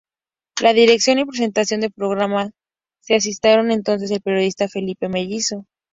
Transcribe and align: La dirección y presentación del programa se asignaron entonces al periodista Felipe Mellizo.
La 0.63 0.73
dirección 0.73 1.19
y 1.19 1.25
presentación 1.25 1.81
del 1.81 1.91
programa 1.91 2.49
se 3.03 3.13
asignaron 3.13 3.69
entonces 3.69 4.11
al 4.11 4.21
periodista 4.21 4.67
Felipe 4.67 5.09
Mellizo. 5.09 5.67